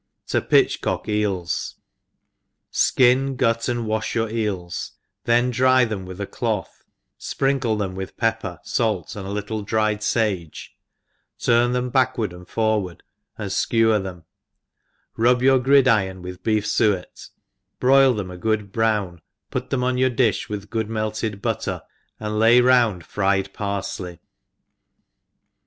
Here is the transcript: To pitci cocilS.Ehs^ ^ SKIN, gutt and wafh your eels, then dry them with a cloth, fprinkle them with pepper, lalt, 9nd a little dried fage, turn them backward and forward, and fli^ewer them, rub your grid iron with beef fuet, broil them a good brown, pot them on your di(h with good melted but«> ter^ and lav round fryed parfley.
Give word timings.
To 0.29 0.41
pitci 0.41 0.79
cocilS.Ehs^ 0.79 1.75
^ 2.73 2.75
SKIN, 2.75 3.35
gutt 3.37 3.69
and 3.69 3.85
wafh 3.85 4.15
your 4.15 4.31
eels, 4.31 4.93
then 5.25 5.51
dry 5.51 5.85
them 5.85 6.07
with 6.07 6.19
a 6.19 6.25
cloth, 6.25 6.83
fprinkle 7.19 7.77
them 7.77 7.93
with 7.93 8.17
pepper, 8.17 8.59
lalt, 8.79 9.09
9nd 9.09 9.25
a 9.25 9.29
little 9.29 9.61
dried 9.61 9.99
fage, 9.99 10.69
turn 11.37 11.73
them 11.73 11.91
backward 11.91 12.33
and 12.33 12.47
forward, 12.47 13.03
and 13.37 13.51
fli^ewer 13.51 14.01
them, 14.01 14.23
rub 15.17 15.43
your 15.43 15.59
grid 15.59 15.87
iron 15.87 16.23
with 16.23 16.41
beef 16.41 16.65
fuet, 16.65 17.29
broil 17.79 18.15
them 18.15 18.31
a 18.31 18.37
good 18.37 18.71
brown, 18.71 19.21
pot 19.51 19.69
them 19.69 19.83
on 19.83 19.99
your 19.99 20.09
di(h 20.09 20.49
with 20.49 20.71
good 20.71 20.89
melted 20.89 21.43
but«> 21.43 21.59
ter^ 21.59 21.83
and 22.19 22.39
lav 22.39 22.63
round 22.65 23.05
fryed 23.05 23.53
parfley. 23.53 24.17